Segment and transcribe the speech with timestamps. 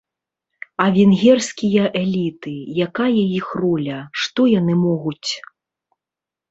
[0.85, 2.55] А венгерскія эліты,
[2.89, 5.29] якая іх роля, што яны могуць?